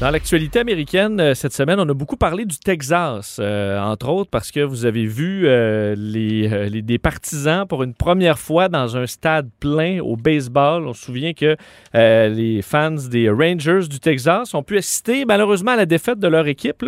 Dans 0.00 0.10
l'actualité 0.10 0.58
américaine, 0.60 1.20
euh, 1.20 1.34
cette 1.34 1.52
semaine, 1.52 1.78
on 1.78 1.86
a 1.86 1.92
beaucoup 1.92 2.16
parlé 2.16 2.46
du 2.46 2.56
Texas, 2.56 3.36
euh, 3.38 3.78
entre 3.78 4.08
autres 4.08 4.30
parce 4.30 4.50
que 4.50 4.60
vous 4.60 4.86
avez 4.86 5.04
vu 5.04 5.42
euh, 5.44 5.94
les, 5.94 6.80
des 6.80 6.98
partisans 6.98 7.66
pour 7.66 7.82
une 7.82 7.92
première 7.92 8.38
fois 8.38 8.70
dans 8.70 8.96
un 8.96 9.06
stade 9.06 9.50
plein 9.60 10.00
au 10.00 10.16
baseball. 10.16 10.86
On 10.86 10.94
se 10.94 11.04
souvient 11.04 11.34
que 11.34 11.54
les 11.92 12.62
fans 12.62 12.92
des 12.92 13.28
Rangers 13.28 13.88
du 13.90 14.00
Texas 14.00 14.54
ont 14.54 14.62
pu 14.62 14.78
assister 14.78 15.26
malheureusement 15.26 15.72
à 15.72 15.76
la 15.76 15.84
défaite 15.84 16.18
de 16.18 16.28
leur 16.28 16.46
équipe 16.46 16.86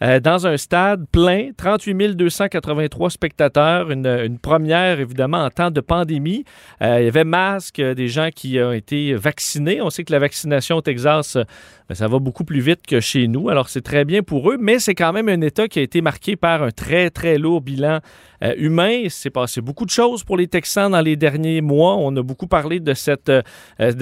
dans 0.00 0.46
un 0.46 0.56
stade 0.56 1.04
plein, 1.12 1.50
38 1.54 2.16
283 2.16 3.10
spectateurs, 3.10 3.90
une, 3.90 4.38
première 4.40 5.00
évidemment 5.00 5.44
en 5.44 5.50
temps 5.50 5.70
de 5.70 5.80
pandémie. 5.82 6.44
Il 6.80 6.86
y 6.86 7.08
avait 7.08 7.24
masque, 7.24 7.78
euh, 7.78 7.94
des 7.94 8.08
gens 8.08 8.30
qui 8.34 8.58
ont 8.60 8.72
été 8.72 9.14
vaccinés. 9.14 9.80
On 9.80 9.90
sait 9.90 10.04
que 10.04 10.12
la 10.12 10.18
vaccination 10.18 10.76
au 10.76 10.80
Texas, 10.80 11.36
ben, 11.88 11.94
ça 11.94 12.08
va 12.08 12.18
beaucoup 12.18 12.44
plus 12.44 12.53
vite 12.60 12.86
que 12.86 13.00
chez 13.00 13.28
nous. 13.28 13.48
Alors, 13.48 13.68
c'est 13.68 13.80
très 13.80 14.04
bien 14.04 14.22
pour 14.22 14.50
eux, 14.50 14.56
mais 14.58 14.78
c'est 14.78 14.94
quand 14.94 15.12
même 15.12 15.28
un 15.28 15.40
État 15.40 15.68
qui 15.68 15.78
a 15.78 15.82
été 15.82 16.00
marqué 16.00 16.36
par 16.36 16.62
un 16.62 16.70
très, 16.70 17.10
très 17.10 17.38
lourd 17.38 17.60
bilan 17.60 18.00
euh, 18.42 18.54
humain. 18.56 18.90
Il 18.90 19.10
s'est 19.10 19.30
passé 19.30 19.60
beaucoup 19.60 19.84
de 19.84 19.90
choses 19.90 20.24
pour 20.24 20.36
les 20.36 20.46
Texans 20.46 20.90
dans 20.90 21.00
les 21.00 21.16
derniers 21.16 21.60
mois. 21.60 21.96
On 21.96 22.14
a 22.16 22.22
beaucoup 22.22 22.46
parlé 22.46 22.80
de, 22.80 22.92
euh, 23.28 23.42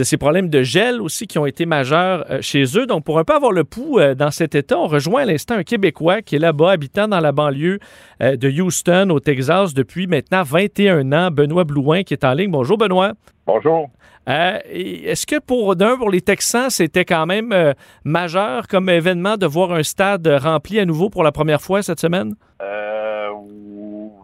ces 0.02 0.16
problèmes 0.16 0.48
de 0.48 0.62
gel 0.62 1.00
aussi 1.00 1.26
qui 1.26 1.38
ont 1.38 1.46
été 1.46 1.66
majeurs 1.66 2.24
euh, 2.30 2.38
chez 2.40 2.64
eux. 2.76 2.86
Donc, 2.86 3.04
pour 3.04 3.18
un 3.18 3.24
peu 3.24 3.34
avoir 3.34 3.52
le 3.52 3.64
pouls 3.64 4.00
dans 4.16 4.30
cet 4.30 4.54
État, 4.54 4.78
on 4.78 4.86
rejoint 4.86 5.22
à 5.22 5.24
l'instant 5.26 5.54
un 5.54 5.64
Québécois 5.64 6.22
qui 6.22 6.36
est 6.36 6.40
là-bas, 6.40 6.72
habitant 6.72 7.08
dans 7.08 7.20
la 7.20 7.32
banlieue 7.32 7.78
de 8.22 8.60
Houston, 8.60 9.10
au 9.10 9.20
Texas, 9.20 9.74
depuis 9.74 10.06
maintenant 10.06 10.42
21 10.44 11.12
ans. 11.12 11.30
Benoît 11.30 11.64
Blouin 11.64 12.02
qui 12.02 12.14
est 12.14 12.24
en 12.24 12.32
ligne. 12.32 12.50
Bonjour, 12.50 12.78
Benoît. 12.78 13.12
Bonjour. 13.46 13.90
Euh, 14.28 14.58
Est-ce 14.70 15.26
que 15.26 15.40
pour 15.40 15.74
d'un, 15.74 15.96
pour 15.96 16.08
les 16.08 16.20
Texans, 16.20 16.70
c'était 16.70 17.04
quand 17.04 17.26
même 17.26 17.52
euh, 17.52 17.72
majeur 18.04 18.68
comme 18.68 18.88
événement 18.88 19.36
de 19.36 19.46
voir 19.46 19.72
un 19.72 19.82
stade 19.82 20.26
rempli 20.28 20.78
à 20.78 20.84
nouveau 20.84 21.10
pour 21.10 21.24
la 21.24 21.32
première 21.32 21.60
fois 21.60 21.82
cette 21.82 21.98
semaine? 21.98 22.34
Euh, 22.60 23.30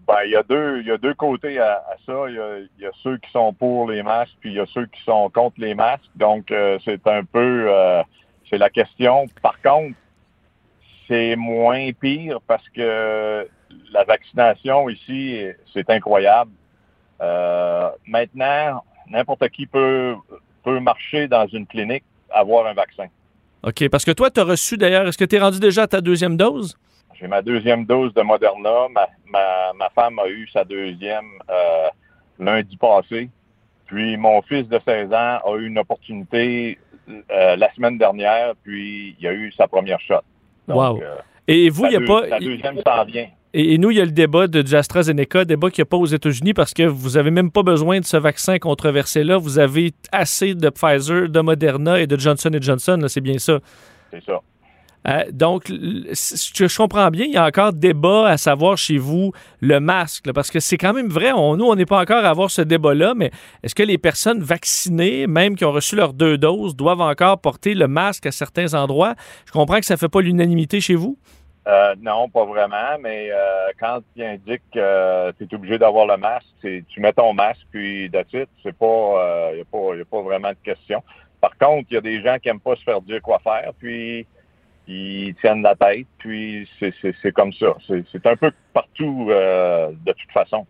ben, 0.06 0.18
il 0.24 0.30
y 0.30 0.36
a 0.36 0.42
deux, 0.44 0.80
il 0.80 0.86
y 0.86 0.92
a 0.92 0.98
deux 0.98 1.14
côtés 1.14 1.58
à, 1.58 1.72
à 1.72 1.96
ça. 2.06 2.12
Il 2.28 2.34
y, 2.36 2.38
a, 2.38 2.58
il 2.78 2.84
y 2.84 2.86
a 2.86 2.90
ceux 3.02 3.16
qui 3.18 3.30
sont 3.33 3.52
pour 3.52 3.90
les 3.90 4.02
masques, 4.05 4.34
puis 4.40 4.50
il 4.50 4.56
y 4.56 4.60
a 4.60 4.66
ceux 4.66 4.86
qui 4.86 5.02
sont 5.02 5.28
contre 5.30 5.56
les 5.58 5.74
masques. 5.74 6.08
Donc, 6.14 6.50
euh, 6.52 6.78
c'est 6.84 7.05
un 7.08 7.24
peu, 7.24 7.66
euh, 7.68 8.02
c'est 8.48 8.58
la 8.58 8.70
question. 8.70 9.27
Par 9.42 9.60
contre, 9.60 9.96
c'est 11.09 11.34
moins 11.37 11.91
pire 11.92 12.39
parce 12.47 12.69
que 12.69 13.48
la 13.92 14.05
vaccination 14.05 14.89
ici, 14.89 15.42
c'est 15.73 15.89
incroyable. 15.91 16.53
Euh, 17.20 17.91
maintenant, 18.06 18.84
n'importe 19.11 19.48
qui 19.48 19.67
peut, 19.67 20.14
peut 20.62 20.79
marcher 20.79 21.27
dans 21.27 21.47
une 21.47 21.67
clinique, 21.67 22.05
avoir 22.31 22.67
un 22.67 22.75
vaccin. 22.75 23.06
OK, 23.62 23.89
parce 23.89 24.05
que 24.05 24.12
toi, 24.12 24.31
tu 24.31 24.41
as 24.41 24.45
reçu 24.45 24.77
d'ailleurs, 24.77 25.09
est-ce 25.09 25.19
que 25.19 25.25
tu 25.25 25.36
es 25.36 25.41
rendu 25.41 25.59
déjà 25.59 25.83
à 25.83 25.86
ta 25.89 26.01
deuxième 26.01 26.36
dose? 26.36 26.77
J'ai 27.19 27.27
ma 27.27 27.42
deuxième 27.42 27.84
dose 27.84 28.14
de 28.14 28.23
Moderna. 28.23 28.86
Ma, 28.91 29.09
ma, 29.27 29.73
ma 29.75 29.91
femme 29.91 30.19
a 30.20 30.29
eu 30.29 30.47
sa 30.53 30.64
deuxième 30.64 31.27
euh, 31.51 31.89
lundi 32.39 32.77
passé. 32.77 33.29
Puis 33.86 34.17
mon 34.17 34.41
fils 34.42 34.69
de 34.69 34.79
16 34.86 35.12
ans 35.12 35.41
a 35.45 35.56
eu 35.56 35.67
une 35.67 35.79
opportunité 35.79 36.79
euh, 37.09 37.56
la 37.56 37.73
semaine 37.75 37.98
dernière, 37.98 38.55
puis 38.62 39.17
il 39.19 39.27
a 39.27 39.33
eu 39.33 39.51
sa 39.53 39.67
première 39.67 40.01
shot. 40.01 40.20
Wow. 40.74 41.00
euh, 41.02 41.16
Et 41.47 41.70
vous, 41.70 41.86
il 41.86 41.91
n'y 41.91 41.97
a 41.97 41.98
deux- 42.00 42.06
pas. 42.06 42.27
La 42.27 42.38
deuxième 42.41 42.77
s'en 42.86 43.05
vient. 43.05 43.27
Et, 43.55 43.72
et 43.74 43.78
nous, 43.78 43.91
il 43.91 43.97
y 43.97 44.00
a 44.00 44.05
le 44.05 44.11
débat 44.11 44.47
de, 44.47 44.61
du 44.61 44.74
AstraZeneca, 44.74 45.44
débat 45.47 45.70
qu'il 45.70 45.80
n'y 45.83 45.88
a 45.88 45.91
pas 45.91 45.97
aux 45.97 46.05
États-Unis 46.06 46.52
parce 46.52 46.74
que 46.74 46.83
vous 46.83 47.11
n'avez 47.12 47.30
même 47.30 47.50
pas 47.50 47.62
besoin 47.62 47.98
de 48.00 48.05
ce 48.05 48.19
vaccin 48.19 48.58
controversé-là. 48.58 49.39
Vous 49.39 49.58
avez 49.58 49.92
assez 50.12 50.55
de 50.55 50.69
Pfizer, 50.69 51.29
de 51.30 51.40
Moderna 51.40 51.98
et 52.01 52.06
de 52.06 52.18
Johnson 52.18 52.51
Johnson, 52.61 53.02
c'est 53.08 53.23
bien 53.23 53.39
ça. 53.39 53.58
C'est 54.12 54.23
ça. 54.23 54.40
Euh, 55.08 55.24
donc, 55.33 55.69
je 55.69 56.77
comprends 56.77 57.08
bien, 57.08 57.24
il 57.24 57.33
y 57.33 57.36
a 57.36 57.46
encore 57.46 57.73
débat 57.73 58.29
à 58.29 58.36
savoir 58.36 58.77
chez 58.77 58.98
vous 58.98 59.33
le 59.61 59.80
masque, 59.80 60.30
parce 60.33 60.51
que 60.51 60.61
c'est 60.61 60.77
quand 60.77 60.92
même 60.92 61.08
vrai. 61.08 61.33
On, 61.33 61.57
nous, 61.57 61.64
on 61.64 61.74
n'est 61.74 61.86
pas 61.86 62.01
encore 62.01 62.24
à 62.24 62.29
avoir 62.29 62.51
ce 62.51 62.61
débat-là, 62.63 63.14
mais 63.17 63.30
est-ce 63.63 63.74
que 63.74 63.83
les 63.83 63.97
personnes 63.97 64.42
vaccinées, 64.42 65.27
même 65.27 65.57
qui 65.57 65.64
ont 65.64 65.73
reçu 65.73 65.97
leurs 65.97 66.13
deux 66.13 66.36
doses, 66.36 66.77
doivent 66.77 67.01
encore 67.01 67.41
porter 67.41 67.74
le 67.74 67.89
masque 67.89 68.27
à 68.27 68.33
certains 68.33 68.74
endroits? 68.74 69.14
Je 69.47 69.52
comprends 69.52 69.79
que 69.79 69.86
ça 69.86 69.95
ne 69.95 69.98
fait 69.98 70.08
pas 70.08 70.20
l'unanimité 70.20 70.80
chez 70.80 70.95
vous. 70.95 71.17
Euh, 71.67 71.95
non, 72.01 72.29
pas 72.29 72.45
vraiment, 72.45 72.98
mais 73.01 73.29
euh, 73.30 73.36
quand 73.79 74.01
il 74.17 74.24
indique 74.24 74.63
que 74.73 75.33
tu 75.33 75.45
es 75.45 75.55
obligé 75.55 75.79
d'avoir 75.79 76.07
le 76.07 76.17
masque, 76.17 76.47
tu 76.63 77.01
mets 77.01 77.13
ton 77.13 77.33
masque 77.35 77.61
puis 77.70 78.07
it. 78.07 78.48
C'est 78.63 78.77
pas, 78.77 79.51
il 79.52 79.57
n'y 79.57 79.61
a, 79.61 80.02
a 80.02 80.05
pas 80.11 80.23
vraiment 80.23 80.51
de 80.51 80.57
question. 80.64 81.02
Par 81.41 81.57
contre, 81.58 81.86
il 81.91 81.95
y 81.95 81.97
a 81.98 82.01
des 82.01 82.23
gens 82.23 82.36
qui 82.42 82.48
aiment 82.48 82.61
pas 82.61 82.74
se 82.74 82.83
faire 82.83 83.01
dire 83.02 83.20
quoi 83.23 83.39
faire, 83.39 83.73
puis 83.79 84.27
ils 84.88 85.34
tiennent 85.40 85.62
la 85.62 85.74
tête, 85.76 86.06
puis 86.18 86.68
c'est- 86.80 87.32
comme 87.32 87.52
ça. 87.52 87.76
C'est 87.86 88.26
un 88.26 88.36
peu 88.36 88.50
partout 88.72 89.28
euh, 89.30 89.90
de 90.04 90.12
toute 90.12 90.32
façon. 90.32 90.66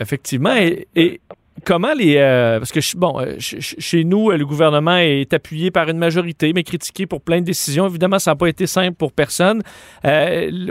Effectivement. 0.00 0.54
Et 0.56 1.20
comment 1.64 1.92
les. 1.94 2.16
euh, 2.16 2.58
parce 2.58 2.72
que, 2.72 2.80
bon, 2.96 3.18
euh, 3.20 3.32
ch- 3.38 3.60
ch- 3.60 3.76
chez 3.78 4.04
nous, 4.04 4.30
euh, 4.30 4.36
le 4.36 4.44
gouvernement 4.46 4.96
est 4.96 5.32
appuyé 5.32 5.70
par 5.70 5.88
une 5.88 5.98
majorité, 5.98 6.52
mais 6.54 6.62
critiqué 6.62 7.06
pour 7.06 7.20
plein 7.20 7.40
de 7.40 7.44
décisions. 7.44 7.86
Évidemment, 7.88 8.18
ça 8.18 8.32
n'a 8.32 8.36
pas 8.36 8.46
été 8.48 8.66
simple 8.66 8.94
pour 8.96 9.12
personne. 9.12 9.62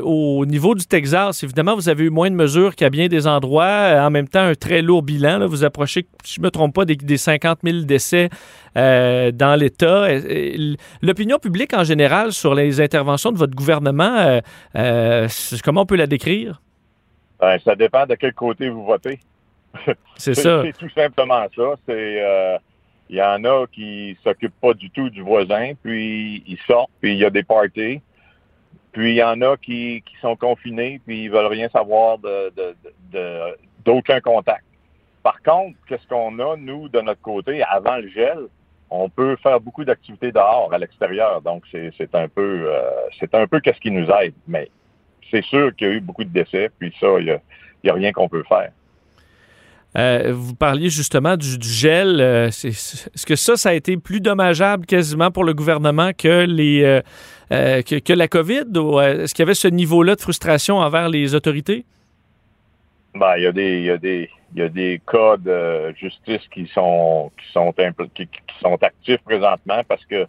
Au 0.03 0.45
niveau 0.45 0.75
du 0.75 0.85
Texas, 0.85 1.43
évidemment, 1.43 1.75
vous 1.75 1.89
avez 1.89 2.05
eu 2.05 2.09
moins 2.09 2.29
de 2.29 2.35
mesures 2.35 2.75
qu'à 2.75 2.89
bien 2.89 3.07
des 3.07 3.27
endroits. 3.27 3.95
En 3.99 4.09
même 4.09 4.27
temps, 4.27 4.41
un 4.43 4.55
très 4.55 4.81
lourd 4.81 5.03
bilan. 5.03 5.39
là. 5.39 5.45
Vous 5.47 5.63
approchez, 5.63 6.07
si 6.23 6.35
je 6.35 6.41
ne 6.41 6.45
me 6.45 6.51
trompe 6.51 6.73
pas, 6.75 6.85
des, 6.85 6.95
des 6.95 7.17
50 7.17 7.59
000 7.63 7.79
décès 7.81 8.29
dans 8.75 9.57
l'État. 9.59 10.07
L'opinion 11.01 11.39
publique 11.39 11.73
en 11.73 11.83
général 11.83 12.31
sur 12.31 12.53
les 12.53 12.79
interventions 12.81 13.31
de 13.31 13.37
votre 13.37 13.55
gouvernement, 13.55 14.39
comment 15.63 15.81
on 15.81 15.85
peut 15.85 15.95
la 15.95 16.07
décrire? 16.07 16.61
Ben, 17.39 17.57
ça 17.63 17.75
dépend 17.75 18.05
de 18.05 18.15
quel 18.15 18.33
côté 18.33 18.69
vous 18.69 18.83
votez. 18.83 19.19
C'est 20.15 20.33
ça. 20.35 20.63
C'est 20.63 20.77
tout 20.77 20.89
simplement 20.89 21.45
ça. 21.55 21.73
C'est 21.85 22.21
euh, 22.23 22.57
il 23.09 23.15
y 23.17 23.21
en 23.21 23.43
a 23.45 23.65
qui 23.67 24.17
s'occupent 24.23 24.59
pas 24.61 24.73
du 24.73 24.89
tout 24.89 25.09
du 25.09 25.21
voisin, 25.21 25.71
puis 25.81 26.43
ils 26.47 26.59
sortent, 26.67 26.91
puis 27.01 27.13
il 27.13 27.19
y 27.19 27.25
a 27.25 27.29
des 27.29 27.43
parties. 27.43 28.01
Puis 28.91 29.11
il 29.11 29.15
y 29.15 29.23
en 29.23 29.41
a 29.41 29.55
qui, 29.57 30.03
qui 30.05 30.15
sont 30.21 30.35
confinés, 30.35 30.99
puis 31.05 31.23
ils 31.25 31.29
veulent 31.31 31.45
rien 31.47 31.69
savoir 31.69 32.17
de 32.17 32.51
de- 32.55 32.75
de- 33.11 33.57
d'aucun 33.85 34.19
contact. 34.21 34.63
Par 35.23 35.41
contre, 35.43 35.77
qu'est-ce 35.87 36.07
qu'on 36.07 36.37
a, 36.39 36.55
nous, 36.57 36.89
de 36.89 36.99
notre 37.01 37.21
côté, 37.21 37.61
avant 37.63 37.97
le 37.97 38.07
gel, 38.09 38.37
on 38.89 39.09
peut 39.09 39.35
faire 39.43 39.59
beaucoup 39.59 39.83
d'activités 39.83 40.31
dehors, 40.31 40.73
à 40.73 40.77
l'extérieur. 40.77 41.41
Donc, 41.41 41.63
c'est 41.71 41.91
c'est 41.97 42.13
un 42.15 42.27
peu 42.27 42.65
euh, 42.67 42.81
c'est 43.19 43.33
un 43.35 43.45
peu 43.47 43.59
qu'est-ce 43.59 43.79
qui 43.79 43.91
nous 43.91 44.07
aide. 44.09 44.33
Mais 44.47 44.69
c'est 45.29 45.43
sûr 45.43 45.75
qu'il 45.75 45.87
y 45.87 45.91
a 45.91 45.93
eu 45.93 45.99
beaucoup 46.01 46.23
de 46.23 46.29
décès, 46.29 46.69
puis 46.79 46.93
ça, 46.99 47.07
il 47.19 47.25
y 47.27 47.31
a, 47.31 47.39
il 47.83 47.87
y 47.87 47.89
a 47.89 47.93
rien 47.93 48.11
qu'on 48.13 48.29
peut 48.29 48.43
faire. 48.43 48.71
Euh, 49.97 50.31
vous 50.33 50.53
parliez 50.53 50.89
justement 50.89 51.37
du, 51.37 51.57
gel. 51.61 52.19
euh, 52.19 52.47
Est-ce 52.47 53.25
que 53.25 53.35
ça, 53.35 53.55
ça 53.55 53.69
a 53.69 53.73
été 53.73 53.97
plus 53.97 54.19
dommageable 54.19 54.85
quasiment 54.85 55.31
pour 55.31 55.43
le 55.43 55.53
gouvernement 55.53 56.11
que, 56.13 56.45
les, 56.45 56.83
euh, 56.83 57.81
la 58.07 58.27
COVID? 58.27 58.65
Est-ce 58.75 59.33
qu'il 59.33 59.43
y 59.43 59.47
avait 59.47 59.55
ce 59.55 59.67
niveau-là 59.67 60.15
de 60.15 60.21
frustration 60.21 60.77
envers 60.77 61.09
les 61.09 61.33
autorités? 61.33 61.85
Ben, 63.15 63.37
il 63.37 63.43
y 63.43 63.47
a 63.47 63.51
des, 63.51 63.79
il 64.53 64.59
y 64.59 64.61
a 64.61 64.69
des, 64.69 65.01
cas 65.11 65.37
de 65.37 65.93
justice 65.97 66.41
qui 66.53 66.67
sont, 66.67 67.31
qui 67.41 67.51
sont, 67.51 67.73
actifs 68.81 69.21
présentement 69.23 69.81
parce 69.87 70.05
que 70.05 70.27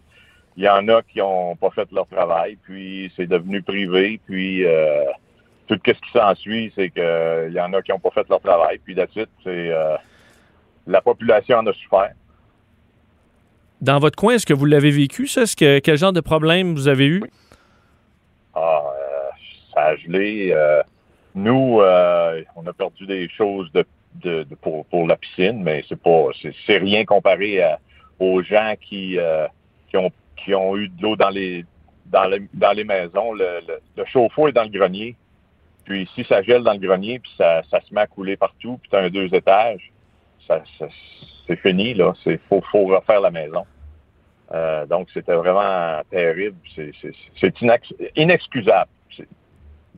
il 0.57 0.63
y 0.63 0.69
en 0.69 0.87
a 0.89 1.01
qui 1.03 1.21
ont 1.21 1.55
pas 1.55 1.69
fait 1.69 1.87
leur 1.91 2.07
travail, 2.07 2.57
puis 2.63 3.11
c'est 3.15 3.27
devenu 3.27 3.61
privé, 3.61 4.19
puis 4.25 4.65
tout 5.69 5.79
ce 5.85 5.91
qui 5.91 6.11
s'ensuit, 6.11 6.73
c'est 6.75 6.89
que 6.89 7.47
il 7.47 7.53
y 7.53 7.61
en 7.61 7.71
a 7.73 7.81
qui 7.81 7.91
ont 7.91 7.99
pas 7.99 8.09
fait 8.11 8.27
leur 8.29 8.41
travail, 8.41 8.79
puis 8.83 8.95
là-dessus, 8.95 9.25
c'est 9.43 9.71
euh, 9.71 9.95
la 10.87 11.01
population 11.01 11.57
en 11.57 11.67
a 11.67 11.73
souffert. 11.73 12.13
Dans 13.81 13.99
votre 13.99 14.17
coin, 14.17 14.33
est-ce 14.33 14.45
que 14.45 14.53
vous 14.53 14.65
l'avez 14.65 14.91
vécu, 14.91 15.27
ça? 15.27 15.43
Est-ce 15.43 15.55
que, 15.55 15.79
quel 15.79 15.97
genre 15.97 16.11
de 16.11 16.19
problème 16.21 16.73
vous 16.73 16.87
avez 16.87 17.05
eu? 17.05 17.21
Ah, 18.55 18.83
euh, 18.83 19.29
ça 19.73 19.81
a 19.83 19.95
gelé. 19.95 20.51
euh, 20.51 20.81
nous, 21.35 21.79
euh, 21.79 22.43
on 22.55 22.65
a 22.67 22.73
perdu 22.73 23.05
des 23.05 23.29
choses 23.29 23.71
de, 23.71 23.85
de- 24.15 24.43
de- 24.43 24.55
pour, 24.55 24.85
pour 24.87 25.07
la 25.07 25.15
piscine, 25.15 25.61
mais 25.63 25.85
c'est 25.87 26.01
pas 26.01 26.25
c'est, 26.41 26.77
rien 26.77 27.05
comparé 27.05 27.61
à- 27.61 27.79
aux 28.19 28.41
gens 28.41 28.73
qui, 28.81 29.17
euh, 29.17 29.47
qui 29.89 29.97
ont 29.97 30.11
qui 30.35 30.53
ont 30.55 30.75
eu 30.75 30.89
de 30.89 31.01
l'eau 31.01 31.15
dans 31.15 31.29
les 31.29 31.63
dans 32.07 32.25
les, 32.25 32.41
dans 32.53 32.71
les 32.71 32.83
maisons. 32.83 33.33
Le, 33.33 33.59
le, 33.67 33.79
le 33.95 34.05
chauffe-eau 34.05 34.47
est 34.47 34.51
dans 34.53 34.63
le 34.63 34.69
grenier. 34.69 35.15
Puis 35.89 36.07
si 36.13 36.23
ça 36.25 36.43
gèle 36.43 36.61
dans 36.61 36.73
le 36.73 36.77
grenier, 36.77 37.17
puis 37.17 37.31
ça, 37.35 37.63
ça 37.71 37.81
se 37.81 37.91
met 37.91 38.01
à 38.01 38.05
couler 38.05 38.37
partout, 38.37 38.77
puis 38.79 38.91
tu 38.91 38.95
as 38.95 38.99
un 38.99 39.09
deux 39.09 39.33
étages, 39.33 39.91
ça, 40.47 40.61
c'est 41.47 41.55
fini, 41.55 41.95
là. 41.95 42.13
C'est 42.23 42.39
faut, 42.47 42.61
faut 42.71 42.85
refaire 42.85 43.21
la 43.21 43.31
maison. 43.31 43.65
Euh, 44.53 44.85
donc, 44.85 45.07
c'était 45.11 45.33
vraiment 45.33 45.99
terrible. 46.11 46.57
C'est, 46.75 46.91
c'est, 47.01 47.11
c'est 47.39 47.57
inex- 47.61 48.11
inexcusable. 48.15 48.91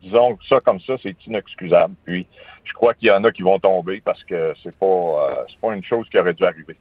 Disons 0.01 0.37
ça 0.47 0.61
comme 0.61 0.79
ça, 0.79 0.95
c'est 1.03 1.15
inexcusable. 1.27 1.93
Puis, 2.05 2.25
je 2.63 2.71
crois 2.71 2.93
qu'il 2.93 3.09
y 3.09 3.11
en 3.11 3.23
a 3.25 3.31
qui 3.31 3.41
vont 3.41 3.59
tomber 3.59 3.99
parce 3.99 4.23
que 4.23 4.53
c'est 4.63 4.75
pas, 4.75 4.85
euh, 4.85 5.45
pas 5.61 5.75
une 5.75 5.83
chose 5.83 6.07
qui 6.09 6.17
aurait 6.17 6.33
dû 6.33 6.45
arriver. 6.45 6.77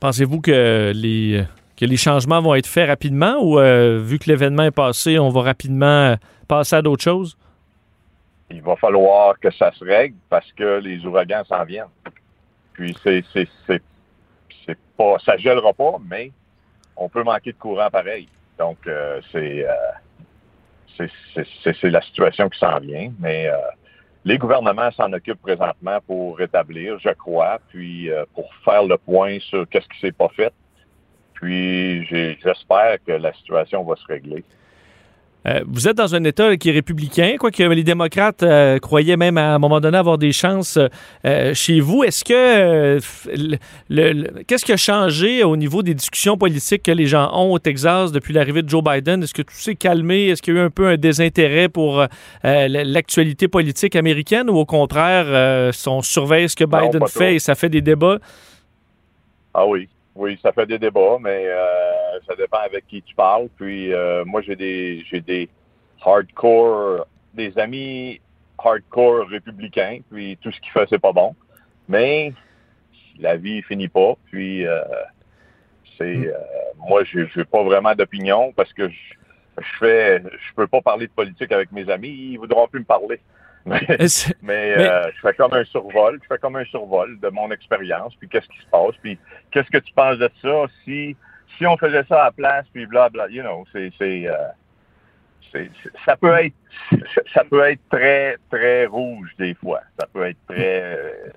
Pensez-vous 0.00 0.40
que 0.40 0.92
les, 0.92 1.44
que 1.76 1.84
les 1.84 1.96
changements 1.96 2.42
vont 2.42 2.56
être 2.56 2.66
faits 2.66 2.88
rapidement 2.88 3.36
ou, 3.40 3.60
euh, 3.60 4.00
vu 4.02 4.18
que 4.18 4.28
l'événement 4.28 4.64
est 4.64 4.72
passé, 4.72 5.16
on 5.20 5.28
va 5.28 5.42
rapidement 5.42 6.16
passer 6.48 6.74
à 6.74 6.82
d'autres 6.82 7.04
choses? 7.04 7.36
Il 8.50 8.62
va 8.62 8.76
falloir 8.76 9.38
que 9.38 9.50
ça 9.50 9.72
se 9.72 9.84
règle 9.84 10.16
parce 10.28 10.50
que 10.52 10.78
les 10.80 11.04
ouragans 11.04 11.42
s'en 11.44 11.64
viennent. 11.64 11.86
Puis, 12.72 12.96
c'est, 13.02 13.24
c'est, 13.32 13.48
c'est, 13.66 13.82
c'est 14.64 14.78
pas, 14.96 15.16
ça 15.24 15.36
gèlera 15.36 15.72
pas, 15.72 15.96
mais 16.04 16.30
on 16.96 17.08
peut 17.08 17.22
manquer 17.22 17.52
de 17.52 17.58
courant 17.58 17.90
pareil. 17.90 18.28
Donc, 18.58 18.78
euh, 18.86 19.20
c'est, 19.32 19.66
c'est, 20.96 21.76
c'est, 21.80 21.90
la 21.90 22.00
situation 22.02 22.48
qui 22.48 22.58
s'en 22.58 22.78
vient. 22.78 23.12
Mais 23.18 23.50
les 24.24 24.38
gouvernements 24.38 24.90
s'en 24.92 25.12
occupent 25.12 25.42
présentement 25.42 25.98
pour 26.06 26.38
rétablir, 26.38 26.98
je 26.98 27.10
crois, 27.10 27.58
puis 27.68 28.10
pour 28.34 28.52
faire 28.64 28.84
le 28.84 28.96
point 28.96 29.38
sur 29.40 29.68
qu'est-ce 29.68 29.88
qui 29.88 30.00
s'est 30.00 30.12
pas 30.12 30.28
fait. 30.28 30.52
Puis 31.36 32.04
j'espère 32.06 32.96
que 33.06 33.12
la 33.12 33.32
situation 33.34 33.84
va 33.84 33.96
se 33.96 34.06
régler. 34.06 34.42
Euh, 35.46 35.60
vous 35.66 35.86
êtes 35.86 35.96
dans 35.96 36.14
un 36.14 36.24
État 36.24 36.56
qui 36.56 36.70
est 36.70 36.72
républicain, 36.72 37.36
quoique 37.38 37.62
les 37.62 37.84
démocrates 37.84 38.42
euh, 38.42 38.78
croyaient 38.78 39.16
même 39.16 39.38
à 39.38 39.54
un 39.54 39.58
moment 39.58 39.80
donné 39.80 39.96
avoir 39.96 40.18
des 40.18 40.32
chances 40.32 40.78
euh, 41.24 41.54
chez 41.54 41.80
vous. 41.80 42.02
Est-ce 42.02 42.24
que 42.24 42.98
le, 43.88 44.42
qu'est-ce 44.44 44.64
qui 44.64 44.72
a 44.72 44.76
changé 44.76 45.44
au 45.44 45.56
niveau 45.56 45.82
des 45.82 45.94
discussions 45.94 46.36
politiques 46.36 46.82
que 46.82 46.92
les 46.92 47.06
gens 47.06 47.30
ont 47.32 47.52
au 47.52 47.58
Texas 47.58 48.10
depuis 48.12 48.34
l'arrivée 48.34 48.62
de 48.62 48.68
Joe 48.68 48.82
Biden? 48.82 49.22
Est-ce 49.22 49.34
que 49.34 49.42
tout 49.42 49.54
s'est 49.54 49.76
calmé? 49.76 50.28
Est-ce 50.28 50.42
qu'il 50.42 50.54
y 50.54 50.58
a 50.58 50.62
eu 50.62 50.64
un 50.64 50.70
peu 50.70 50.88
un 50.88 50.96
désintérêt 50.96 51.68
pour 51.68 52.04
l'actualité 52.42 53.48
politique 53.48 53.94
américaine 53.94 54.50
ou 54.50 54.56
au 54.56 54.64
contraire, 54.64 55.72
on 55.86 56.02
surveille 56.02 56.48
ce 56.48 56.56
que 56.56 56.64
Biden 56.64 57.06
fait 57.06 57.36
et 57.36 57.38
ça 57.38 57.54
fait 57.54 57.68
des 57.68 57.82
débats? 57.82 58.18
Ah 59.54 59.66
oui, 59.66 59.88
oui, 60.16 60.38
ça 60.42 60.50
fait 60.52 60.66
des 60.66 60.78
débats, 60.78 61.18
mais 61.20 61.44
euh, 61.44 62.18
ça 62.26 62.34
dépend 62.36 62.58
avec 62.58 62.86
qui 62.86 63.02
tu 63.02 63.14
parles. 63.14 63.48
Puis 63.56 63.92
euh, 63.92 64.24
moi, 64.24 64.40
j'ai 64.40 64.56
des 64.56 65.04
j'ai 65.10 65.20
des 65.20 65.48
hardcore, 66.02 67.06
des 67.34 67.56
amis 67.58 68.20
hardcore 68.58 69.28
républicains. 69.28 70.00
Puis 70.10 70.38
tout 70.40 70.50
ce 70.50 70.60
qu'il 70.60 70.72
fait, 70.72 70.86
c'est 70.88 70.98
pas 70.98 71.12
bon. 71.12 71.36
Mais 71.86 72.32
la 73.18 73.36
vie 73.36 73.62
finit 73.62 73.88
pas. 73.88 74.14
Puis 74.30 74.66
euh, 74.66 74.80
c'est 75.98 76.16
hmm. 76.16 76.32
moi, 76.88 77.04
j'ai 77.04 77.28
n'ai 77.36 77.44
pas 77.44 77.62
vraiment 77.62 77.94
d'opinion 77.94 78.52
parce 78.56 78.72
que 78.72 78.88
je, 78.88 79.14
je 79.58 79.78
fais, 79.78 80.22
je 80.22 80.54
peux 80.54 80.66
pas 80.66 80.80
parler 80.80 81.08
de 81.08 81.12
politique 81.12 81.52
avec 81.52 81.72
mes 81.72 81.90
amis. 81.90 82.30
Ils 82.32 82.38
voudront 82.38 82.68
plus 82.68 82.80
me 82.80 82.86
parler. 82.86 83.20
Mais, 84.42 84.76
euh, 84.78 85.10
je 85.14 85.20
fais 85.20 85.34
comme 85.34 85.52
un 85.52 85.64
survol, 85.64 86.20
je 86.22 86.26
fais 86.28 86.38
comme 86.38 86.54
un 86.54 86.64
survol 86.66 87.18
de 87.18 87.28
mon 87.28 87.50
expérience, 87.50 88.14
puis 88.14 88.28
qu'est-ce 88.28 88.46
qui 88.46 88.58
se 88.58 88.70
passe, 88.70 88.94
puis 89.02 89.18
qu'est-ce 89.50 89.70
que 89.70 89.78
tu 89.78 89.92
penses 89.92 90.18
de 90.18 90.30
ça 90.40 90.66
si 90.84 91.16
si 91.58 91.66
on 91.66 91.76
faisait 91.76 92.04
ça 92.08 92.22
à 92.22 92.24
la 92.26 92.32
place, 92.32 92.66
puis 92.72 92.86
bla 92.86 93.08
bla, 93.08 93.28
you 93.28 93.42
know, 93.42 93.64
c'est 93.72 93.90
c'est 93.98 94.28
euh, 94.28 95.64
ça 96.04 96.16
peut 96.16 96.32
être 96.38 96.54
ça 97.34 97.42
peut 97.44 97.62
être 97.62 97.80
très 97.90 98.36
très 98.50 98.86
rouge 98.86 99.30
des 99.38 99.54
fois, 99.54 99.80
ça 99.98 100.06
peut 100.12 100.26
être 100.26 100.38
très 100.48 100.96
euh, 100.96 101.30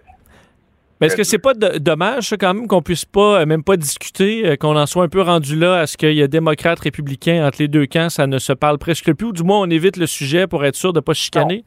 mais 1.01 1.07
est-ce 1.07 1.15
que 1.15 1.23
c'est 1.23 1.39
pas 1.39 1.53
dommage, 1.53 2.35
quand 2.37 2.53
même, 2.53 2.67
qu'on 2.67 2.81
puisse 2.81 3.05
pas, 3.05 3.45
même 3.45 3.63
pas 3.63 3.77
discuter, 3.77 4.57
qu'on 4.57 4.75
en 4.75 4.85
soit 4.85 5.05
un 5.05 5.07
peu 5.07 5.21
rendu 5.21 5.55
là 5.55 5.79
à 5.79 5.87
ce 5.87 5.95
qu'il 5.95 6.11
y 6.11 6.21
a 6.21 6.27
démocrates, 6.27 6.81
républicains 6.81 7.47
entre 7.47 7.61
les 7.61 7.69
deux 7.69 7.85
camps, 7.85 8.09
ça 8.09 8.27
ne 8.27 8.37
se 8.37 8.51
parle 8.51 8.77
presque 8.79 9.13
plus, 9.13 9.27
ou 9.27 9.31
du 9.31 9.43
moins 9.43 9.61
on 9.61 9.69
évite 9.69 9.95
le 9.95 10.07
sujet 10.07 10.45
pour 10.45 10.65
être 10.65 10.75
sûr 10.75 10.91
de 10.91 10.99
pas 10.99 11.13
chicaner? 11.13 11.63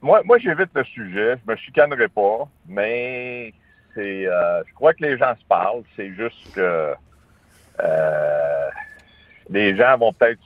Moi, 0.00 0.22
moi 0.24 0.38
j'évite 0.38 0.70
le 0.74 0.84
sujet. 0.84 1.36
Je 1.44 1.50
me 1.50 1.56
chicanerai 1.56 2.08
pas, 2.08 2.48
mais 2.66 3.52
c'est, 3.94 4.26
euh, 4.26 4.62
je 4.66 4.74
crois 4.74 4.94
que 4.94 5.02
les 5.02 5.18
gens 5.18 5.34
se 5.38 5.44
parlent. 5.46 5.82
C'est 5.96 6.12
juste 6.12 6.52
que 6.54 6.94
euh, 7.80 8.68
les 9.50 9.76
gens 9.76 9.98
vont 9.98 10.12
peut-être 10.12 10.40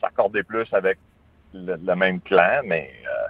s'accorder 0.00 0.42
plus 0.42 0.72
avec 0.72 0.98
le, 1.52 1.94
même 1.94 2.20
clan, 2.20 2.60
mais 2.64 2.90
euh, 3.06 3.28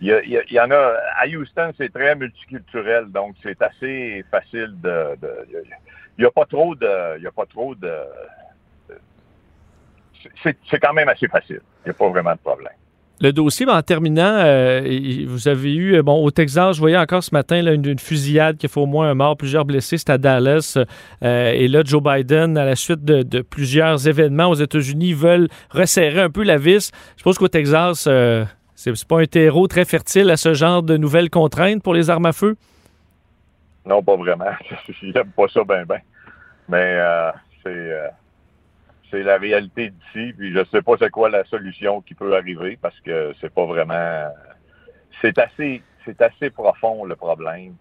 il 0.00 0.42
y, 0.48 0.54
y, 0.54 0.60
en 0.60 0.70
a. 0.70 0.96
À 1.16 1.26
Houston, 1.26 1.72
c'est 1.76 1.92
très 1.92 2.14
multiculturel, 2.14 3.06
donc 3.10 3.36
c'est 3.42 3.60
assez 3.62 4.24
facile 4.30 4.74
de. 4.80 5.16
Il 6.18 6.22
n'y 6.22 6.26
a 6.26 6.30
pas 6.30 6.46
trop 6.46 6.74
de. 6.74 7.18
Il 7.18 7.26
a 7.26 7.32
pas 7.32 7.46
trop 7.46 7.74
de. 7.74 7.92
c'est 10.42 10.80
quand 10.80 10.92
même 10.92 11.08
assez 11.08 11.28
facile. 11.28 11.60
Il 11.84 11.88
n'y 11.88 11.90
a 11.90 11.94
pas 11.94 12.08
vraiment 12.08 12.32
de 12.32 12.38
problème 12.38 12.72
le 13.20 13.32
dossier, 13.32 13.68
en 13.68 13.82
terminant, 13.82 14.38
euh, 14.38 14.80
vous 15.26 15.48
avez 15.48 15.74
eu, 15.74 15.96
euh, 15.96 16.02
bon, 16.02 16.24
au 16.24 16.30
Texas, 16.30 16.76
je 16.76 16.80
voyais 16.80 16.96
encore 16.96 17.22
ce 17.22 17.34
matin 17.34 17.60
une, 17.60 17.98
fusillade 17.98 18.56
qui 18.56 18.64
a 18.64 18.68
fait 18.68 18.80
au 18.80 18.86
moins 18.86 19.10
un 19.10 19.14
mort, 19.14 19.36
plusieurs 19.36 19.66
blessés, 19.66 19.98
c'est 19.98 20.08
à 20.08 20.16
Dallas. 20.16 20.78
Euh, 21.22 21.52
et 21.52 21.68
là, 21.68 21.82
Joe 21.84 22.02
Biden, 22.02 22.56
à 22.56 22.64
la 22.64 22.76
suite 22.76 23.04
de, 23.04 23.42
plusieurs 23.42 24.08
événements 24.08 24.46
aux 24.46 24.54
États-Unis, 24.54 25.12
veulent 25.12 25.48
resserrer 25.70 26.22
un 26.22 26.30
peu 26.30 26.44
la 26.44 26.56
vis. 26.56 26.92
Je 27.18 27.22
pense 27.22 27.36
qu'au 27.38 27.48
Texas, 27.48 28.08
c'est 28.74 29.06
pas 29.06 29.20
un 29.20 29.26
terreau 29.26 29.66
très 29.66 29.84
fertile 29.84 30.30
à 30.30 30.38
ce 30.38 30.54
genre 30.54 30.82
de 30.82 30.96
nouvelles 30.96 31.28
contraintes 31.28 31.82
pour 31.82 31.92
les 31.92 32.08
armes 32.08 32.26
à 32.26 32.32
feu? 32.32 32.56
Non, 33.84 34.02
pas 34.02 34.16
vraiment. 34.16 34.50
J'aime 35.02 35.30
pas 35.36 35.48
ça 35.52 35.62
ben 35.64 35.84
ben. 35.84 36.00
Mais 36.68 36.96
c'est 37.62 37.92
c'est 39.10 39.22
la 39.22 39.38
réalité 39.38 39.90
d'ici, 39.90 40.32
puis 40.36 40.52
je 40.52 40.64
sais 40.66 40.82
pas 40.82 40.92
c'est 40.98 41.10
quoi 41.10 41.28
la 41.28 41.44
solution 41.44 42.00
qui 42.00 42.14
peut 42.14 42.36
arriver 42.36 42.78
parce 42.80 42.98
que 43.00 43.34
c'est 43.40 43.52
pas 43.52 43.66
vraiment 43.66 44.28
c'est 45.22 46.22
assez 46.22 46.50
profond 46.50 47.04
le 47.04 47.16
problème. 47.16 47.74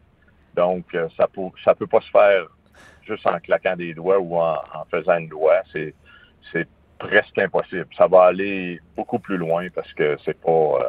Donc 0.55 0.93
euh, 0.93 1.07
ça 1.15 1.27
peut 1.27 1.49
ça 1.63 1.75
peut 1.75 1.87
pas 1.87 2.01
se 2.01 2.09
faire 2.09 2.47
juste 3.03 3.25
en 3.25 3.39
claquant 3.39 3.75
des 3.75 3.93
doigts 3.93 4.19
ou 4.19 4.37
en, 4.37 4.57
faisant 4.91 5.17
une 5.17 5.29
loi, 5.29 5.61
c'est 5.71 5.93
presque 6.97 7.37
impossible. 7.39 7.87
Ça 7.97 8.07
va 8.07 8.23
aller 8.25 8.79
beaucoup 8.95 9.19
plus 9.19 9.37
loin 9.37 9.67
parce 9.73 9.91
que 9.93 10.17
c'est 10.25 10.39
pas 10.39 10.51
euh, 10.51 10.83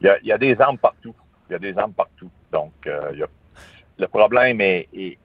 il 0.00 0.28
y, 0.28 0.32
a, 0.32 0.38
des 0.38 0.60
armes 0.60 0.78
partout. 0.78 1.14
Il 1.48 1.54
y 1.54 1.56
a 1.56 1.58
des 1.58 1.76
armes 1.76 1.92
partout. 1.92 2.30
Donc 2.52 2.72
euh, 2.86 3.26
le 3.98 4.06
problème 4.06 4.60
est 4.60 5.18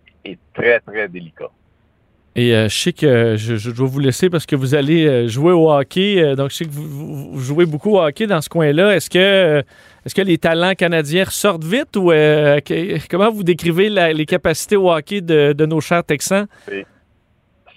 très 0.54 0.80
très 0.80 1.08
délicat. 1.08 1.52
Et 2.36 2.56
euh, 2.56 2.68
je 2.68 2.76
sais 2.76 2.94
que 2.94 3.36
je, 3.38 3.70
dois 3.70 3.88
vous 3.88 4.00
laisser 4.00 4.30
parce 4.30 4.48
que 4.48 4.56
vous 4.56 4.74
allez 4.74 5.06
euh, 5.06 5.28
jouer 5.28 5.52
au 5.52 5.72
hockey. 5.72 6.20
Euh, 6.20 6.36
donc, 6.36 6.50
je 6.50 6.56
sais 6.56 6.66
que 6.66 6.72
vous, 6.72 7.40
jouez 7.40 7.68
beaucoup 7.68 7.92
au 7.92 8.02
hockey 8.02 8.26
dans 8.26 8.42
ce 8.42 8.50
coin-là. 8.50 8.96
Est-ce 8.96 9.10
que, 9.10 9.64
est-ce 10.04 10.16
que 10.16 10.22
les 10.22 10.40
talents 10.40 10.74
canadiens 10.74 11.26
sortent 11.26 11.64
vite 11.64 11.96
ou 11.96 12.12
comment 13.10 13.30
vous 13.30 13.44
décrivez 13.44 13.90
les 13.90 14.26
capacités 14.26 14.76
au 14.76 14.92
hockey 14.92 15.22
de, 15.22 15.66
nos 15.66 15.80
chers 15.80 16.04
Texans? 16.04 16.48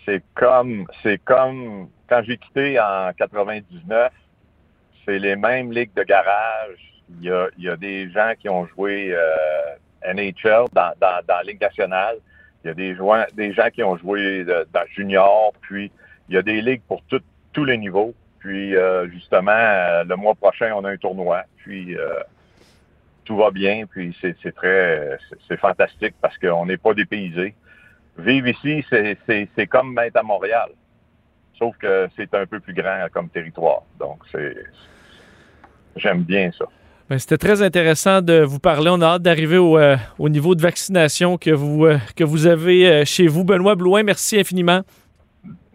C'est 0.06 0.22
comme, 0.34 0.86
c'est 1.02 1.18
comme 1.25 1.88
quand 2.08 2.22
j'ai 2.26 2.38
quitté 2.38 2.80
en 2.80 3.10
99. 3.18 4.12
C'est 5.04 5.18
les 5.18 5.36
mêmes 5.36 5.70
ligues 5.70 5.94
de 5.94 6.02
garage. 6.02 6.78
Il 7.20 7.26
y 7.26 7.30
a, 7.30 7.48
il 7.58 7.64
y 7.64 7.68
a 7.68 7.76
des 7.76 8.10
gens 8.10 8.32
qui 8.38 8.48
ont 8.48 8.66
joué 8.66 9.14
NHL 10.02 10.66
dans, 10.72 10.92
dans, 11.00 11.20
dans 11.28 11.36
la 11.36 11.42
Ligue 11.42 11.60
nationale 11.60 12.16
il 12.66 12.68
y 12.68 12.70
a 12.70 13.26
des, 13.32 13.52
gens 13.52 13.70
qui 13.70 13.82
ont 13.82 13.96
joué 13.96 14.44
dans 14.44 14.87
junior, 14.94 15.52
puis 15.61 15.92
il 16.28 16.35
y 16.35 16.38
a 16.38 16.42
des 16.42 16.61
ligues 16.61 16.82
pour 16.88 17.02
tous 17.52 17.64
les 17.64 17.78
niveaux. 17.78 18.14
Puis 18.40 18.76
euh, 18.76 19.08
justement, 19.11 19.52
euh, 19.52 20.04
le 20.04 20.16
mois 20.16 20.35
prochain, 20.35 20.73
on 20.75 20.85
a 20.85 20.90
un 20.90 20.96
tournoi. 20.96 21.44
Puis 21.58 21.96
euh, 21.96 22.20
tout 23.25 23.37
va 23.37 23.50
bien. 23.50 23.87
Puis 23.87 24.16
c'est 24.20 24.54
très 24.54 25.18
c'est 25.46 25.56
fantastique 25.58 26.14
parce 26.20 26.37
qu'on 26.38 26.66
n'est 26.66 26.76
pas 26.76 26.94
dépaysé. 26.94 27.54
Vivre 28.18 28.49
ici, 28.49 28.85
c'est 28.90 29.66
comme 29.68 29.99
être 29.99 30.16
à 30.16 30.23
Montréal. 30.23 30.70
Sauf 31.58 31.76
que 31.76 32.08
c'est 32.16 32.35
un 32.35 32.46
peu 32.46 32.61
plus 32.61 32.75
grand 32.75 33.06
comme 33.12 33.28
territoire. 33.28 33.82
Donc 33.99 34.23
j'aime 35.96 36.23
bien 36.23 36.50
ça. 36.52 36.66
Ben, 37.08 37.20
c'était 37.20 37.38
très 37.38 37.62
intéressant 37.62 38.20
de 38.20 38.42
vous 38.42 38.58
parler. 38.58 38.90
On 38.90 39.00
a 39.00 39.06
hâte 39.06 39.22
d'arriver 39.22 39.58
au, 39.58 39.78
euh, 39.78 39.96
niveau 40.18 40.56
de 40.56 40.60
vaccination 40.60 41.38
que 41.38 41.50
vous, 41.50 41.86
euh, 41.86 41.98
que 42.16 42.25
vous 42.25 42.48
avez 42.48 42.88
euh, 42.88 43.04
chez 43.04 43.28
vous. 43.28 43.44
Benoît 43.44 43.76
Blouin, 43.76 44.02
merci 44.02 44.40
infiniment. 44.40 44.80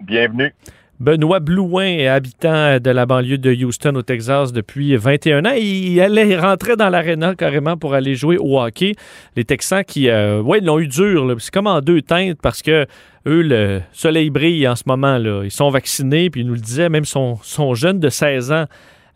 Bienvenue. 0.02 0.54
Benoît 1.00 1.40
Blouin, 1.40 2.06
habitant 2.08 2.80
de 2.80 2.90
la 2.90 3.06
banlieue 3.06 3.38
de 3.38 3.50
Houston 3.64 3.96
au 3.96 4.02
Texas 4.02 4.52
depuis 4.52 4.98
21 4.98 5.46
ans. 5.46 5.54
Il 5.58 6.02
allait 6.02 6.38
rentrer 6.38 6.76
dans 6.76 6.90
l'aréna 6.90 7.34
carrément 7.34 7.78
pour 7.78 7.94
aller 7.94 8.14
jouer 8.14 8.38
au 8.38 8.60
hockey. 8.60 8.96
Les 9.38 9.46
Texans 9.46 9.86
qui, 9.86 10.12
ouais, 10.12 10.60
l'ont 10.60 10.80
eu 10.80 10.88
dur. 10.88 11.34
C'est 11.40 11.52
comme 11.52 11.66
en 11.66 11.80
deux 11.80 12.02
teintes 12.02 12.40
parce 12.42 12.62
que 12.62 12.86
eux, 13.26 13.42
le 13.42 13.82
soleil 13.94 14.30
brille 14.30 14.68
en 14.68 14.76
ce 14.76 14.84
moment. 14.86 15.18
Là. 15.18 15.44
Ils 15.44 15.50
sont 15.50 15.70
vaccinés, 15.70 16.30
puis 16.30 16.42
ils 16.42 16.48
nous 16.48 16.54
le 16.54 16.60
disaient, 16.60 16.90
même 16.90 17.06
son, 17.06 17.40
son 17.42 17.74
jeune 17.74 18.00
de 18.00 18.10
16 18.10 18.52
ans 18.52 18.66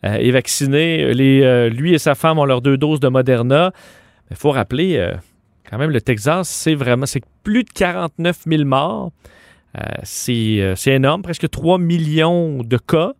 est 0.02 0.30
vacciné. 0.30 1.02
Euh, 1.04 1.68
lui 1.68 1.94
et 1.94 1.98
sa 1.98 2.14
femme 2.14 2.38
ont 2.38 2.44
leurs 2.44 2.62
deux 2.62 2.76
doses 2.76 3.00
de 3.00 3.08
Moderna. 3.08 3.72
Il 4.30 4.36
faut 4.36 4.50
rappeler, 4.50 4.96
euh, 4.96 5.14
quand 5.68 5.78
même, 5.78 5.90
le 5.90 6.00
Texas, 6.00 6.48
c'est 6.48 6.74
vraiment 6.74 7.06
c'est 7.06 7.22
plus 7.42 7.64
de 7.64 7.70
49 7.70 8.36
000 8.46 8.64
morts. 8.64 9.12
c'est 10.02 10.76
énorme, 10.86 11.22
presque 11.22 11.48
3 11.50 11.78
millions 11.78 12.62
de 12.62 12.76
cas 12.78 13.12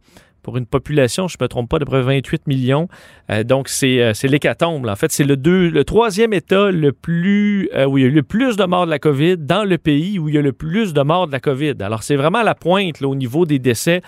pour 0.47 0.57
une 0.59 0.67
population, 0.67 1.27
je 1.27 1.37
ne 1.41 1.45
me 1.45 1.49
trompe 1.49 1.69
pas, 1.69 1.81
de 1.81 1.85
près 1.85 2.01
28 2.03 2.47
millions. 2.47 2.87
Euh, 3.33 3.43
donc, 3.43 3.69
c'est 3.69 4.13
l'hécatombe. 4.23 4.87
En 4.87 4.95
fait, 4.95 5.11
c'est 5.11 5.25
le, 5.25 5.35
le 5.35 5.85
troisième 5.85 6.33
État 6.33 6.71
le 6.71 6.93
plus, 6.93 7.69
où 7.89 7.99
il 7.99 8.03
y 8.03 8.05
a 8.05 8.09
eu 8.09 8.13
le 8.13 8.23
plus 8.23 8.57
de 8.57 8.63
morts 8.63 8.87
de 8.87 8.93
la 8.93 9.01
COVID 9.01 9.39
dans 9.39 9.65
le 9.65 9.77
pays 9.77 10.21
où 10.21 10.29
il 10.29 10.37
y 10.37 10.39
a 10.39 10.43
le 10.43 10.53
plus 10.53 10.95
de 10.95 11.03
morts 11.03 11.27
de 11.27 11.33
la 11.33 11.41
COVID. 11.41 11.75
Alors, 11.81 12.05
c'est 12.05 12.15
vraiment 12.15 12.45
la 12.45 12.55
pointe 12.55 13.03
au 13.03 13.17
niveau 13.17 13.45
des 13.45 13.59
décès. 13.59 14.03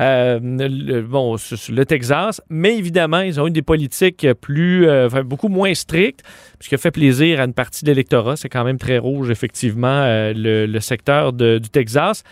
le, 0.00 1.02
bon, 1.02 1.36
le 1.68 1.84
Texas, 1.84 2.42
mais 2.50 2.76
évidemment, 2.76 3.20
ils 3.20 3.40
ont 3.40 3.46
eu 3.46 3.52
des 3.52 3.62
politiques 3.62 4.26
plus, 4.40 4.88
beaucoup 5.24 5.48
moins 5.48 5.72
strictes, 5.72 6.24
ce 6.58 6.68
qui 6.68 6.74
a 6.74 6.78
fait 6.78 6.90
plaisir 6.90 7.40
à 7.40 7.44
une 7.44 7.54
partie 7.54 7.84
de 7.84 7.90
l'électorat. 7.90 8.34
C'est 8.34 8.48
quand 8.48 8.64
même 8.64 8.78
très 8.78 8.98
rouge, 8.98 9.30
effectivement, 9.30 10.02
le, 10.34 10.80
secteur 10.80 11.32
du 11.32 11.70
Texas. 11.70 12.24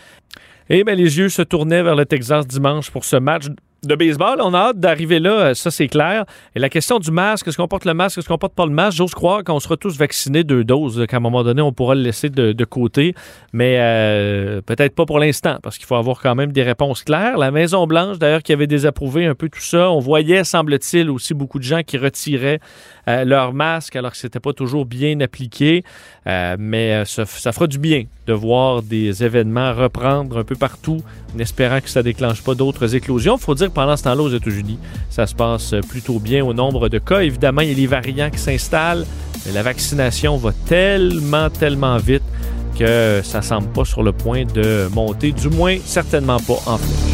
Et 0.69 0.83
bien, 0.83 0.95
les 0.95 1.17
yeux 1.17 1.29
se 1.29 1.43
tournaient 1.43 1.83
vers 1.83 1.95
le 1.95 2.05
Texas 2.05 2.47
dimanche 2.47 2.89
pour 2.89 3.05
ce 3.05 3.17
match 3.17 3.45
de 3.85 3.95
baseball. 3.95 4.39
On 4.41 4.53
a 4.53 4.57
hâte 4.57 4.79
d'arriver 4.79 5.19
là, 5.19 5.31
euh, 5.31 5.53
ça 5.53 5.71
c'est 5.71 5.87
clair. 5.87 6.25
Et 6.55 6.59
la 6.59 6.69
question 6.69 6.99
du 6.99 7.11
masque, 7.11 7.47
est-ce 7.47 7.57
qu'on 7.57 7.67
porte 7.67 7.85
le 7.85 7.93
masque, 7.93 8.17
est-ce 8.17 8.27
qu'on 8.27 8.37
porte 8.37 8.55
pas 8.55 8.65
le 8.65 8.71
masque, 8.71 8.97
j'ose 8.97 9.13
croire 9.13 9.43
qu'on 9.43 9.59
sera 9.59 9.77
tous 9.77 9.97
vaccinés 9.97 10.43
deux 10.43 10.63
doses, 10.63 11.05
qu'à 11.07 11.17
un 11.17 11.19
moment 11.19 11.43
donné, 11.43 11.61
on 11.61 11.71
pourra 11.71 11.95
le 11.95 12.01
laisser 12.01 12.29
de, 12.29 12.65
côté. 12.65 13.13
Mais 13.53 13.77
euh, 13.79 14.61
peut-être 14.61 14.95
pas 14.95 15.05
pour 15.05 15.19
l'instant, 15.19 15.57
parce 15.61 15.77
qu'il 15.77 15.85
faut 15.85 15.95
avoir 15.95 16.19
quand 16.19 16.35
même 16.35 16.51
des 16.51 16.63
réponses 16.63 17.03
claires. 17.03 17.37
La 17.37 17.51
Maison-Blanche, 17.51 18.17
d'ailleurs, 18.17 18.41
qui 18.41 18.53
avait 18.53 18.67
désapprouvé 18.67 19.25
un 19.27 19.35
peu 19.35 19.49
tout 19.49 19.61
ça, 19.61 19.91
on 19.91 19.99
voyait, 19.99 20.43
semble-t-il, 20.43 21.09
aussi 21.09 21.33
beaucoup 21.33 21.59
de 21.59 21.63
gens 21.63 21.81
qui 21.83 21.97
retiraient 21.97 22.59
euh, 23.07 23.25
leur 23.25 23.53
masque 23.53 23.95
alors 23.95 24.11
que 24.11 24.17
c'était 24.17 24.39
pas 24.39 24.53
toujours 24.53 24.85
bien 24.85 25.19
appliqué. 25.19 25.83
mais 26.25 27.03
ça, 27.05 27.25
ça 27.25 27.51
fera 27.51 27.67
du 27.67 27.77
bien 27.77 28.05
de 28.27 28.33
voir 28.33 28.81
des 28.81 29.23
événements 29.23 29.73
reprendre 29.73 30.39
un 30.39 30.43
peu 30.43 30.55
partout, 30.55 31.01
en 31.35 31.39
espérant 31.39 31.79
que 31.81 31.89
ça 31.89 32.01
déclenche 32.01 32.41
pas 32.41 32.55
d'autres 32.55 32.95
éclosions. 32.95 33.37
Il 33.37 33.41
faut 33.43 33.55
dire 33.55 33.71
pendant 33.71 33.95
ce 33.95 34.03
temps-là, 34.03 34.21
aux 34.23 34.33
États-Unis, 34.33 34.79
ça 35.09 35.27
se 35.27 35.35
passe 35.35 35.75
plutôt 35.87 36.19
bien 36.19 36.43
au 36.43 36.53
nombre 36.53 36.89
de 36.89 36.99
cas. 36.99 37.19
Évidemment, 37.19 37.61
il 37.61 37.69
y 37.69 37.73
a 37.73 37.75
les 37.75 37.87
variants 37.87 38.29
qui 38.29 38.39
s'installent, 38.39 39.05
mais 39.45 39.51
la 39.51 39.61
vaccination 39.61 40.37
va 40.37 40.51
tellement, 40.67 41.49
tellement 41.49 41.97
vite 41.97 42.23
que 42.77 43.21
ça 43.23 43.41
semble 43.41 43.67
pas 43.69 43.85
sur 43.85 44.03
le 44.03 44.11
point 44.11 44.43
de 44.45 44.89
monter, 44.93 45.31
du 45.31 45.49
moins 45.49 45.77
certainement 45.83 46.39
pas 46.39 46.59
en 46.65 46.77
fait. 46.77 47.04